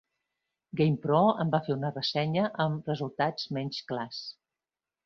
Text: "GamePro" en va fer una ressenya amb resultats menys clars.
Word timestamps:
"GamePro" 0.79 1.19
en 1.43 1.53
va 1.57 1.61
fer 1.69 1.75
una 1.75 1.93
ressenya 1.93 2.49
amb 2.67 2.91
resultats 2.95 3.47
menys 3.59 3.87
clars. 3.93 4.27